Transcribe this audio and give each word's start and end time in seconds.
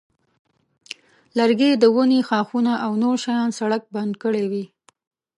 لرګي 1.37 1.71
د 1.77 1.83
ونې 1.93 2.19
ښاخونه 2.27 2.73
او 2.85 2.91
نور 3.03 3.15
شیان 3.23 3.49
سړک 3.59 3.83
بند 3.95 4.13
کړی 4.23 4.45
وي. 4.51 4.65